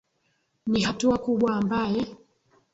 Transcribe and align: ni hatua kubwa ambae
ni 0.67 0.81
hatua 0.81 1.17
kubwa 1.17 1.55
ambae 1.55 2.05